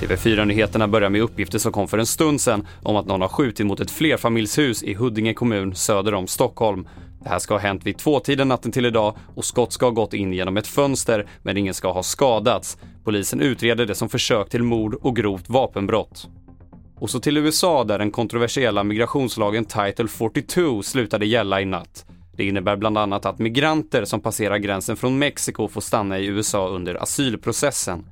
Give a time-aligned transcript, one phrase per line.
[0.00, 3.66] TV4-nyheterna börjar med uppgifter som kom för en stund sedan om att någon har skjutit
[3.66, 6.88] mot ett flerfamiljshus i Huddinge kommun söder om Stockholm.
[7.22, 10.14] Det här ska ha hänt vid tvåtiden natten till idag och skott ska ha gått
[10.14, 12.78] in genom ett fönster men ingen ska ha skadats.
[13.04, 16.28] Polisen utreder det som försök till mord och grovt vapenbrott.
[16.98, 22.06] Och så till USA där den kontroversiella migrationslagen Title 42 slutade gälla i natt.
[22.36, 26.68] Det innebär bland annat att migranter som passerar gränsen från Mexiko får stanna i USA
[26.68, 28.04] under asylprocessen.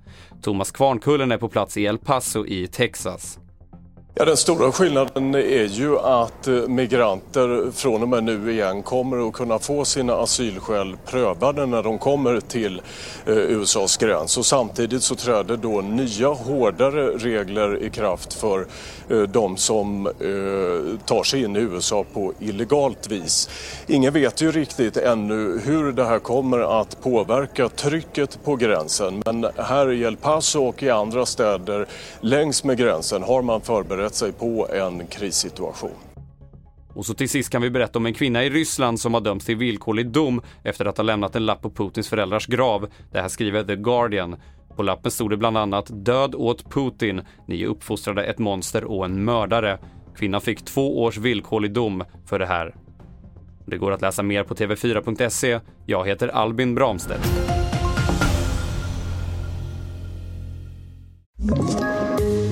[0.42, 3.38] Thomas Kvarnkullen är på plats i El Paso i Texas.
[4.14, 9.28] Ja, den stora skillnaden är ju att eh, migranter från och med nu igen kommer
[9.28, 12.82] att kunna få sina asylskäl prövade när de kommer till
[13.26, 14.38] eh, USAs gräns.
[14.38, 18.66] Och samtidigt så träder då nya hårdare regler i kraft för
[19.08, 20.08] eh, de som
[21.06, 23.48] tar sig in i USA på illegalt vis.
[23.86, 29.46] Ingen vet ju riktigt ännu hur det här kommer att påverka trycket på gränsen men
[29.56, 31.86] här i El Paso och i andra städer
[32.20, 35.90] längs med gränsen har man förberett förberett sig på en krissituation.
[36.94, 39.46] Och så till sist kan vi berätta om en kvinna i Ryssland som har dömts
[39.46, 42.88] till villkorlig dom efter att ha lämnat en lapp på Putins föräldrars grav.
[43.12, 44.36] Det här skriver The Guardian.
[44.76, 47.20] På lappen stod det bland annat “Död åt Putin.
[47.46, 49.78] Ni uppfostrade ett monster och en mördare”.
[50.16, 52.74] Kvinnan fick två års villkorlig dom för det här.
[53.66, 55.60] Det går att läsa mer på tv4.se.
[55.86, 57.30] Jag heter Albin Bramstedt.